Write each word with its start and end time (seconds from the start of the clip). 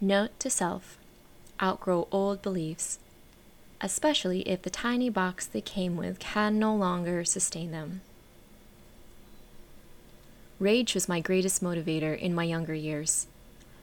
Note 0.00 0.38
to 0.40 0.50
self 0.50 0.98
outgrow 1.62 2.08
old 2.10 2.42
beliefs, 2.42 2.98
especially 3.80 4.40
if 4.48 4.62
the 4.62 4.70
tiny 4.70 5.08
box 5.08 5.46
they 5.46 5.60
came 5.60 5.96
with 5.96 6.18
can 6.18 6.58
no 6.58 6.74
longer 6.74 7.24
sustain 7.24 7.70
them. 7.70 8.00
Rage 10.58 10.94
was 10.94 11.08
my 11.08 11.20
greatest 11.20 11.62
motivator 11.62 12.18
in 12.18 12.34
my 12.34 12.44
younger 12.44 12.74
years. 12.74 13.26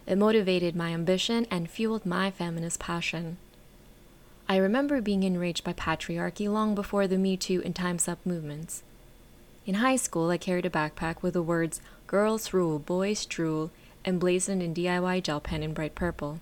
It 0.05 0.17
motivated 0.17 0.75
my 0.75 0.93
ambition 0.93 1.47
and 1.49 1.69
fueled 1.69 2.05
my 2.05 2.29
feminist 2.29 2.79
passion. 2.79 3.37
I 4.49 4.57
remember 4.57 4.99
being 4.99 5.23
enraged 5.23 5.63
by 5.63 5.73
patriarchy 5.73 6.51
long 6.51 6.75
before 6.75 7.07
the 7.07 7.17
Me 7.17 7.37
Too 7.37 7.61
and 7.63 7.75
Time's 7.75 8.07
Up 8.07 8.19
movements. 8.25 8.83
In 9.65 9.75
high 9.75 9.95
school, 9.95 10.29
I 10.29 10.37
carried 10.37 10.65
a 10.65 10.69
backpack 10.69 11.21
with 11.21 11.33
the 11.33 11.41
words 11.41 11.79
Girls 12.07 12.51
Rule, 12.51 12.79
Boys 12.79 13.25
Drool 13.25 13.71
emblazoned 14.05 14.63
in 14.63 14.73
DIY 14.73 15.23
gel 15.23 15.39
pen 15.39 15.63
in 15.63 15.73
bright 15.73 15.95
purple. 15.95 16.39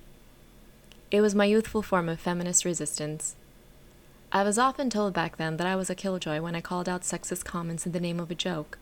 It 1.11 1.21
was 1.21 1.35
my 1.35 1.45
youthful 1.45 1.81
form 1.81 2.07
of 2.07 2.19
feminist 2.19 2.65
resistance. 2.65 3.35
I 4.31 4.43
was 4.43 4.59
often 4.59 4.89
told 4.89 5.13
back 5.13 5.37
then 5.37 5.57
that 5.57 5.67
I 5.67 5.75
was 5.75 5.89
a 5.89 5.95
killjoy 5.95 6.39
when 6.39 6.55
I 6.55 6.61
called 6.61 6.87
out 6.87 7.01
sexist 7.01 7.45
comments 7.45 7.85
in 7.85 7.91
the 7.91 7.99
name 7.99 8.19
of 8.19 8.29
a 8.29 8.35
joke. 8.35 8.77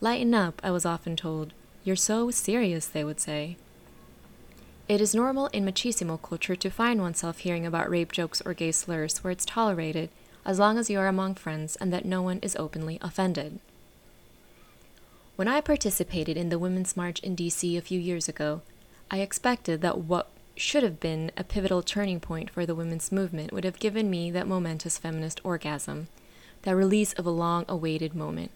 Lighten 0.00 0.34
up, 0.34 0.60
I 0.64 0.72
was 0.72 0.84
often 0.84 1.14
told. 1.14 1.52
You're 1.84 1.96
so 1.96 2.30
serious, 2.30 2.86
they 2.86 3.04
would 3.04 3.20
say. 3.20 3.56
It 4.88 5.00
is 5.00 5.14
normal 5.14 5.46
in 5.48 5.64
machismo 5.64 6.20
culture 6.20 6.56
to 6.56 6.70
find 6.70 7.00
oneself 7.00 7.38
hearing 7.38 7.64
about 7.64 7.88
rape 7.88 8.10
jokes 8.10 8.42
or 8.44 8.54
gay 8.54 8.72
slurs 8.72 9.22
where 9.22 9.30
it's 9.30 9.44
tolerated 9.44 10.10
as 10.44 10.58
long 10.58 10.76
as 10.76 10.90
you 10.90 10.98
are 10.98 11.06
among 11.06 11.36
friends 11.36 11.76
and 11.76 11.92
that 11.92 12.04
no 12.04 12.20
one 12.20 12.40
is 12.40 12.56
openly 12.56 12.98
offended. 13.00 13.60
When 15.34 15.48
I 15.48 15.62
participated 15.62 16.36
in 16.36 16.50
the 16.50 16.58
Women's 16.58 16.94
March 16.94 17.18
in 17.20 17.34
DC 17.34 17.78
a 17.78 17.80
few 17.80 17.98
years 17.98 18.28
ago, 18.28 18.60
I 19.10 19.20
expected 19.20 19.80
that 19.80 19.98
what 19.98 20.28
should 20.56 20.82
have 20.82 21.00
been 21.00 21.32
a 21.38 21.42
pivotal 21.44 21.82
turning 21.82 22.20
point 22.20 22.50
for 22.50 22.66
the 22.66 22.74
women's 22.74 23.10
movement 23.10 23.50
would 23.50 23.64
have 23.64 23.78
given 23.78 24.10
me 24.10 24.30
that 24.30 24.46
momentous 24.46 24.98
feminist 24.98 25.40
orgasm, 25.42 26.08
that 26.62 26.76
release 26.76 27.14
of 27.14 27.24
a 27.24 27.30
long 27.30 27.64
awaited 27.66 28.14
moment. 28.14 28.50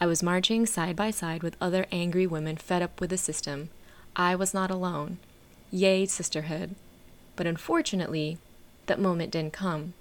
I 0.00 0.06
was 0.06 0.22
marching 0.22 0.66
side 0.66 0.96
by 0.96 1.10
side 1.10 1.42
with 1.42 1.56
other 1.62 1.86
angry 1.90 2.26
women 2.26 2.58
fed 2.58 2.82
up 2.82 3.00
with 3.00 3.08
the 3.08 3.16
system. 3.16 3.70
I 4.14 4.34
was 4.34 4.52
not 4.52 4.70
alone. 4.70 5.16
Yay, 5.70 6.04
sisterhood. 6.04 6.74
But 7.36 7.46
unfortunately, 7.46 8.36
that 8.84 9.00
moment 9.00 9.32
didn't 9.32 9.54
come. 9.54 9.94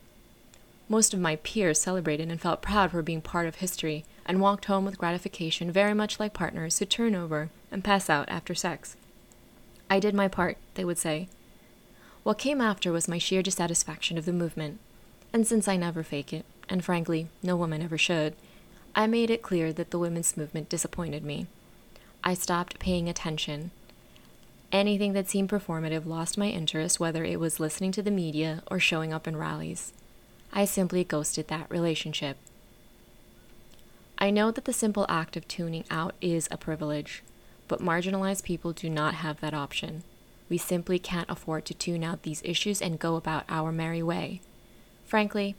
Most 0.90 1.14
of 1.14 1.20
my 1.20 1.36
peers 1.38 1.82
celebrated 1.82 2.30
and 2.30 2.40
felt 2.40 2.62
proud 2.62 2.92
for 2.92 3.02
being 3.02 3.22
part 3.22 3.48
of 3.48 3.56
history 3.56 4.06
and 4.26 4.40
walked 4.42 4.66
home 4.66 4.86
with 4.86 4.98
gratification, 4.98 5.72
very 5.72 5.94
much 5.94 6.20
like 6.20 6.34
partners 6.34 6.80
who 6.80 6.86
turn 6.86 7.16
over 7.16 7.50
and 7.72 7.84
pass 7.84 8.10
out 8.10 8.30
after 8.30 8.56
sex. 8.56 8.96
I 9.90 10.00
did 10.00 10.14
my 10.14 10.28
part, 10.28 10.58
they 10.76 10.86
would 10.86 10.98
say. 10.98 11.28
What 12.24 12.38
came 12.38 12.62
after 12.62 12.92
was 12.92 13.08
my 13.08 13.18
sheer 13.18 13.42
dissatisfaction 13.42 14.18
of 14.18 14.26
the 14.26 14.34
movement. 14.34 14.80
And 15.34 15.46
since 15.46 15.68
I 15.68 15.78
never 15.78 16.04
fake 16.04 16.34
it, 16.34 16.46
and 16.70 16.84
frankly, 16.84 17.28
no 17.44 17.56
woman 17.56 17.82
ever 17.82 17.98
should, 17.98 18.36
I 18.96 19.08
made 19.08 19.30
it 19.30 19.42
clear 19.42 19.72
that 19.74 19.92
the 19.92 20.00
women's 20.00 20.38
movement 20.38 20.70
disappointed 20.70 21.24
me. 21.24 21.48
I 22.24 22.34
stopped 22.34 22.80
paying 22.80 23.08
attention 23.08 23.72
Anything 24.72 25.14
that 25.14 25.30
seemed 25.30 25.50
performative 25.50 26.06
lost 26.06 26.38
my 26.38 26.48
interest, 26.48 27.00
whether 27.00 27.24
it 27.24 27.40
was 27.40 27.60
listening 27.60 27.94
to 27.94 28.02
the 28.02 28.12
media 28.12 28.64
or 28.70 28.80
showing 28.80 29.14
up 29.14 29.26
in 29.26 29.38
rallies. 29.38 29.94
I 30.52 30.66
simply 30.66 31.04
ghosted 31.04 31.48
that 31.48 31.70
relationship. 31.70 32.38
I 34.18 34.32
know 34.32 34.50
that 34.52 34.66
the 34.66 34.74
simple 34.74 35.06
act 35.08 35.38
of 35.38 35.48
tuning 35.48 35.86
out 35.92 36.16
is 36.22 36.48
a 36.50 36.58
privilege, 36.58 37.24
but 37.68 37.82
marginalized 37.82 38.44
people 38.44 38.74
do 38.74 38.90
not 38.90 39.16
have 39.16 39.40
that 39.42 39.54
option. 39.54 40.04
We 40.50 40.58
simply 40.58 40.98
can't 40.98 41.30
afford 41.30 41.66
to 41.66 41.74
tune 41.74 42.04
out 42.04 42.24
these 42.24 42.42
issues 42.44 42.82
and 42.82 43.00
go 43.00 43.16
about 43.16 43.44
our 43.50 43.72
merry 43.72 44.02
way. 44.02 44.42
Frankly, 45.06 45.56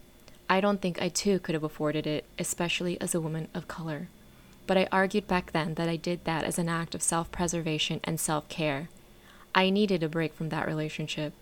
I 0.50 0.61
don't 0.61 0.81
think 0.81 1.00
I 1.00 1.09
too 1.09 1.39
could 1.39 1.55
have 1.55 1.64
afforded 1.64 2.06
it, 2.06 2.25
especially 2.39 3.00
as 3.00 3.15
a 3.15 3.21
woman 3.21 3.48
of 3.54 3.69
color. 3.69 4.09
But 4.66 4.78
I 4.78 4.88
argued 4.91 5.28
back 5.28 5.53
then 5.53 5.75
that 5.75 5.88
I 5.88 5.97
did 5.97 6.25
that 6.25 6.44
as 6.44 6.59
an 6.59 6.69
act 6.69 6.94
of 6.94 7.03
self 7.03 7.31
preservation 7.31 8.00
and 8.04 8.19
self 8.19 8.48
care. 8.48 8.88
I 9.54 9.71
needed 9.71 10.03
a 10.03 10.09
break 10.09 10.34
from 10.34 10.48
that 10.48 10.66
relationship. 10.66 11.32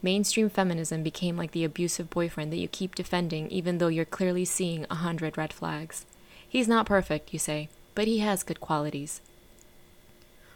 Mainstream 0.00 0.48
feminism 0.48 1.02
became 1.02 1.36
like 1.36 1.50
the 1.50 1.64
abusive 1.64 2.08
boyfriend 2.08 2.52
that 2.52 2.58
you 2.58 2.68
keep 2.68 2.94
defending 2.94 3.48
even 3.50 3.78
though 3.78 3.88
you're 3.88 4.04
clearly 4.04 4.44
seeing 4.44 4.86
a 4.88 4.96
hundred 4.96 5.36
red 5.36 5.52
flags. 5.52 6.06
He's 6.48 6.68
not 6.68 6.86
perfect, 6.86 7.32
you 7.32 7.38
say, 7.38 7.68
but 7.94 8.06
he 8.06 8.18
has 8.18 8.42
good 8.44 8.60
qualities. 8.60 9.20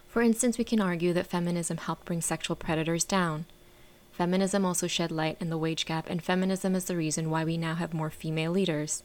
For 0.09 0.23
instance, 0.23 0.59
we 0.59 0.65
can 0.65 0.81
argue 0.81 1.13
that 1.13 1.27
feminism 1.27 1.79
helped 1.79 2.05
bring 2.05 2.21
sexual 2.21 2.55
predators 2.55 3.03
down. 3.03 3.47
Feminism 4.13 4.65
also 4.65 4.87
shed 4.87 5.11
light 5.11 5.39
on 5.41 5.49
the 5.49 5.59
wage 5.59 5.87
gap, 5.87 6.09
and 6.09 6.23
feminism 6.23 6.75
is 6.75 6.85
the 6.85 6.97
reason 6.97 7.31
why 7.31 7.45
we 7.45 7.57
now 7.57 7.75
have 7.75 7.95
more 7.95 8.11
female 8.11 8.53
leaders. 8.53 9.03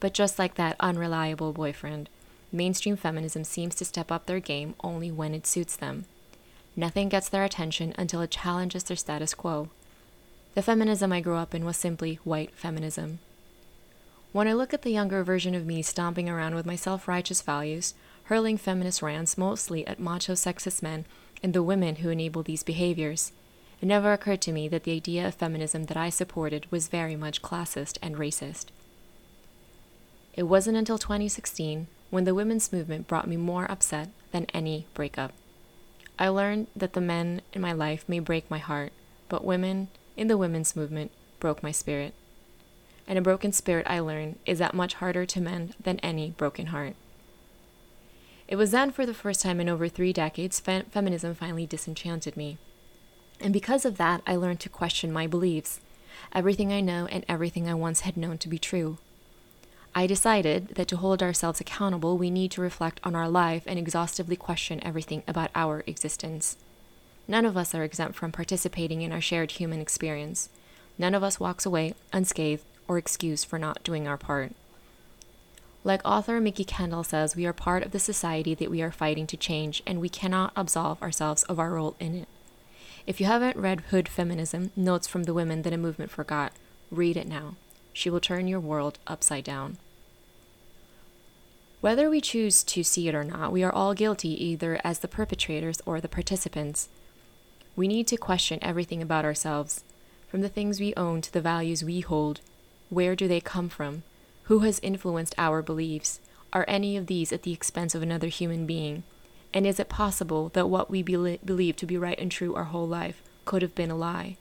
But 0.00 0.14
just 0.14 0.38
like 0.38 0.54
that 0.54 0.76
unreliable 0.80 1.52
boyfriend, 1.52 2.10
mainstream 2.52 2.96
feminism 2.96 3.42
seems 3.42 3.74
to 3.76 3.84
step 3.84 4.12
up 4.12 4.26
their 4.26 4.40
game 4.40 4.74
only 4.84 5.10
when 5.10 5.34
it 5.34 5.46
suits 5.46 5.76
them. 5.76 6.04
Nothing 6.76 7.08
gets 7.08 7.28
their 7.28 7.44
attention 7.44 7.94
until 7.96 8.20
it 8.20 8.30
challenges 8.30 8.84
their 8.84 8.96
status 8.96 9.34
quo. 9.34 9.68
The 10.54 10.62
feminism 10.62 11.12
I 11.12 11.20
grew 11.20 11.36
up 11.36 11.54
in 11.54 11.64
was 11.64 11.76
simply 11.76 12.16
white 12.24 12.52
feminism. 12.52 13.20
When 14.32 14.48
I 14.48 14.52
look 14.52 14.74
at 14.74 14.82
the 14.82 14.90
younger 14.90 15.22
version 15.22 15.54
of 15.54 15.66
me 15.66 15.82
stomping 15.82 16.28
around 16.28 16.54
with 16.54 16.66
my 16.66 16.76
self 16.76 17.06
righteous 17.06 17.42
values, 17.42 17.94
hurling 18.24 18.58
feminist 18.58 19.02
rants 19.02 19.38
mostly 19.38 19.86
at 19.86 20.00
macho 20.00 20.32
sexist 20.32 20.82
men 20.82 21.04
and 21.42 21.52
the 21.52 21.62
women 21.62 21.96
who 21.96 22.10
enable 22.10 22.42
these 22.42 22.62
behaviors, 22.62 23.32
it 23.80 23.86
never 23.86 24.12
occurred 24.12 24.40
to 24.42 24.52
me 24.52 24.66
that 24.68 24.84
the 24.84 24.96
idea 24.96 25.28
of 25.28 25.34
feminism 25.34 25.84
that 25.84 25.96
I 25.96 26.08
supported 26.08 26.70
was 26.70 26.88
very 26.88 27.16
much 27.16 27.42
classist 27.42 27.98
and 28.00 28.16
racist. 28.16 28.66
It 30.32 30.44
wasn't 30.44 30.78
until 30.78 30.98
2016 30.98 31.86
when 32.10 32.24
the 32.24 32.34
women's 32.34 32.72
movement 32.72 33.06
brought 33.06 33.28
me 33.28 33.36
more 33.36 33.70
upset 33.70 34.08
than 34.32 34.46
any 34.54 34.86
breakup. 34.94 35.32
I 36.18 36.28
learned 36.28 36.68
that 36.76 36.92
the 36.92 37.00
men 37.00 37.42
in 37.52 37.60
my 37.60 37.72
life 37.72 38.04
may 38.08 38.20
break 38.20 38.50
my 38.50 38.58
heart, 38.58 38.92
but 39.28 39.44
women 39.44 39.88
in 40.16 40.28
the 40.28 40.38
women's 40.38 40.76
movement 40.76 41.10
broke 41.40 41.62
my 41.62 41.72
spirit. 41.72 42.14
And 43.06 43.18
a 43.18 43.22
broken 43.22 43.52
spirit, 43.52 43.86
I 43.88 43.98
learned, 43.98 44.38
is 44.46 44.58
that 44.60 44.74
much 44.74 44.94
harder 44.94 45.26
to 45.26 45.40
mend 45.40 45.74
than 45.82 45.98
any 45.98 46.30
broken 46.30 46.66
heart. 46.66 46.94
It 48.46 48.56
was 48.56 48.70
then, 48.70 48.92
for 48.92 49.04
the 49.04 49.14
first 49.14 49.42
time 49.42 49.60
in 49.60 49.68
over 49.68 49.88
three 49.88 50.12
decades, 50.12 50.60
fe- 50.60 50.84
feminism 50.90 51.34
finally 51.34 51.66
disenchanted 51.66 52.36
me. 52.36 52.58
And 53.40 53.52
because 53.52 53.84
of 53.84 53.96
that, 53.96 54.22
I 54.26 54.36
learned 54.36 54.60
to 54.60 54.68
question 54.68 55.12
my 55.12 55.26
beliefs, 55.26 55.80
everything 56.32 56.72
I 56.72 56.80
know 56.80 57.06
and 57.06 57.24
everything 57.28 57.68
I 57.68 57.74
once 57.74 58.00
had 58.00 58.16
known 58.16 58.38
to 58.38 58.48
be 58.48 58.58
true. 58.58 58.98
I 59.96 60.08
decided 60.08 60.70
that 60.70 60.88
to 60.88 60.96
hold 60.96 61.22
ourselves 61.22 61.60
accountable, 61.60 62.18
we 62.18 62.28
need 62.28 62.50
to 62.52 62.60
reflect 62.60 63.00
on 63.04 63.14
our 63.14 63.28
life 63.28 63.62
and 63.66 63.78
exhaustively 63.78 64.34
question 64.34 64.82
everything 64.82 65.22
about 65.28 65.50
our 65.54 65.84
existence. 65.86 66.56
None 67.28 67.46
of 67.46 67.56
us 67.56 67.74
are 67.74 67.84
exempt 67.84 68.16
from 68.16 68.32
participating 68.32 69.02
in 69.02 69.12
our 69.12 69.20
shared 69.20 69.52
human 69.52 69.80
experience. 69.80 70.48
None 70.98 71.14
of 71.14 71.22
us 71.22 71.38
walks 71.38 71.64
away 71.64 71.94
unscathed 72.12 72.64
or 72.88 72.98
excused 72.98 73.46
for 73.46 73.58
not 73.58 73.84
doing 73.84 74.08
our 74.08 74.16
part. 74.16 74.52
Like 75.84 76.00
author 76.04 76.40
Mikki 76.40 76.64
Kendall 76.64 77.04
says, 77.04 77.36
we 77.36 77.46
are 77.46 77.52
part 77.52 77.84
of 77.84 77.92
the 77.92 77.98
society 77.98 78.54
that 78.54 78.70
we 78.70 78.82
are 78.82 78.90
fighting 78.90 79.26
to 79.28 79.36
change, 79.36 79.82
and 79.86 80.00
we 80.00 80.08
cannot 80.08 80.52
absolve 80.56 81.00
ourselves 81.02 81.44
of 81.44 81.58
our 81.58 81.70
role 81.70 81.94
in 82.00 82.16
it. 82.16 82.28
If 83.06 83.20
you 83.20 83.26
haven't 83.26 83.56
read 83.56 83.80
Hood 83.90 84.08
Feminism 84.08 84.72
Notes 84.74 85.06
from 85.06 85.24
the 85.24 85.34
Women 85.34 85.62
That 85.62 85.74
a 85.74 85.76
Movement 85.76 86.10
Forgot, 86.10 86.52
read 86.90 87.16
it 87.16 87.28
now. 87.28 87.54
She 87.94 88.10
will 88.10 88.20
turn 88.20 88.48
your 88.48 88.60
world 88.60 88.98
upside 89.06 89.44
down. 89.44 89.78
Whether 91.80 92.10
we 92.10 92.20
choose 92.20 92.64
to 92.64 92.82
see 92.82 93.08
it 93.08 93.14
or 93.14 93.24
not, 93.24 93.52
we 93.52 93.62
are 93.62 93.72
all 93.72 93.94
guilty 93.94 94.30
either 94.44 94.80
as 94.82 94.98
the 94.98 95.08
perpetrators 95.08 95.80
or 95.86 96.00
the 96.00 96.08
participants. 96.08 96.88
We 97.76 97.86
need 97.86 98.06
to 98.08 98.16
question 98.16 98.58
everything 98.62 99.00
about 99.00 99.24
ourselves, 99.24 99.84
from 100.28 100.40
the 100.40 100.48
things 100.48 100.80
we 100.80 100.92
own 100.96 101.20
to 101.20 101.32
the 101.32 101.40
values 101.40 101.84
we 101.84 102.00
hold. 102.00 102.40
Where 102.90 103.14
do 103.14 103.28
they 103.28 103.40
come 103.40 103.68
from? 103.68 104.02
Who 104.44 104.60
has 104.60 104.80
influenced 104.80 105.34
our 105.38 105.62
beliefs? 105.62 106.20
Are 106.52 106.64
any 106.66 106.96
of 106.96 107.06
these 107.06 107.32
at 107.32 107.42
the 107.42 107.52
expense 107.52 107.94
of 107.94 108.02
another 108.02 108.28
human 108.28 108.66
being? 108.66 109.04
And 109.52 109.66
is 109.66 109.78
it 109.78 109.88
possible 109.88 110.48
that 110.54 110.68
what 110.68 110.90
we 110.90 111.02
be- 111.02 111.38
believe 111.44 111.76
to 111.76 111.86
be 111.86 111.96
right 111.96 112.18
and 112.18 112.30
true 112.30 112.54
our 112.56 112.64
whole 112.64 112.88
life 112.88 113.22
could 113.44 113.62
have 113.62 113.74
been 113.74 113.90
a 113.90 113.96
lie? 113.96 114.36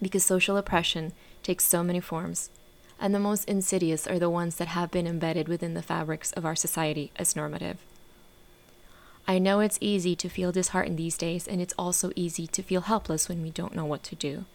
Because 0.00 0.24
social 0.24 0.56
oppression 0.56 1.12
takes 1.42 1.64
so 1.64 1.82
many 1.82 2.00
forms 2.00 2.50
and 3.00 3.14
the 3.14 3.20
most 3.20 3.48
insidious 3.48 4.06
are 4.06 4.18
the 4.18 4.30
ones 4.30 4.56
that 4.56 4.68
have 4.68 4.90
been 4.90 5.06
embedded 5.06 5.48
within 5.48 5.74
the 5.74 5.82
fabrics 5.82 6.32
of 6.32 6.44
our 6.44 6.56
society 6.56 7.12
as 7.16 7.36
normative. 7.36 7.78
I 9.26 9.38
know 9.38 9.60
it's 9.60 9.78
easy 9.80 10.16
to 10.16 10.28
feel 10.28 10.52
disheartened 10.52 10.98
these 10.98 11.18
days, 11.18 11.46
and 11.46 11.60
it's 11.60 11.74
also 11.78 12.10
easy 12.16 12.46
to 12.48 12.62
feel 12.62 12.82
helpless 12.82 13.28
when 13.28 13.42
we 13.42 13.50
don't 13.50 13.76
know 13.76 13.84
what 13.84 14.02
to 14.04 14.16
do. 14.16 14.46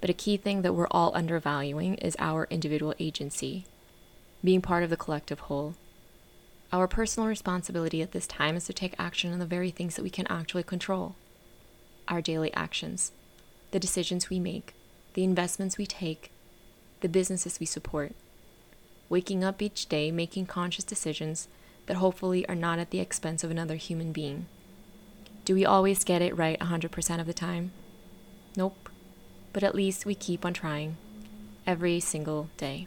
But 0.00 0.10
a 0.10 0.14
key 0.14 0.36
thing 0.36 0.62
that 0.62 0.72
we're 0.74 0.88
all 0.90 1.14
undervaluing 1.14 1.94
is 1.96 2.16
our 2.18 2.46
individual 2.50 2.94
agency, 2.98 3.66
being 4.42 4.62
part 4.62 4.82
of 4.82 4.90
the 4.90 4.96
collective 4.96 5.40
whole. 5.40 5.74
Our 6.72 6.88
personal 6.88 7.28
responsibility 7.28 8.02
at 8.02 8.12
this 8.12 8.26
time 8.26 8.56
is 8.56 8.64
to 8.64 8.72
take 8.72 8.94
action 8.98 9.32
on 9.32 9.38
the 9.38 9.46
very 9.46 9.70
things 9.70 9.94
that 9.96 10.02
we 10.02 10.10
can 10.10 10.26
actually 10.26 10.64
control. 10.64 11.14
our 12.08 12.20
daily 12.20 12.52
actions, 12.54 13.12
the 13.74 13.80
decisions 13.80 14.30
we 14.30 14.38
make, 14.38 14.72
the 15.14 15.24
investments 15.24 15.76
we 15.76 15.84
take, 15.84 16.30
the 17.00 17.08
businesses 17.08 17.58
we 17.58 17.66
support. 17.66 18.12
Waking 19.08 19.42
up 19.42 19.60
each 19.60 19.88
day 19.88 20.12
making 20.12 20.46
conscious 20.46 20.84
decisions 20.84 21.48
that 21.86 21.96
hopefully 21.96 22.48
are 22.48 22.54
not 22.54 22.78
at 22.78 22.90
the 22.90 23.00
expense 23.00 23.42
of 23.42 23.50
another 23.50 23.74
human 23.74 24.12
being. 24.12 24.46
Do 25.44 25.56
we 25.56 25.64
always 25.64 26.04
get 26.04 26.22
it 26.22 26.38
right 26.38 26.58
100% 26.60 27.20
of 27.20 27.26
the 27.26 27.34
time? 27.34 27.72
Nope. 28.56 28.88
But 29.52 29.64
at 29.64 29.74
least 29.74 30.06
we 30.06 30.14
keep 30.14 30.44
on 30.44 30.54
trying 30.54 30.96
every 31.66 31.98
single 31.98 32.50
day. 32.56 32.86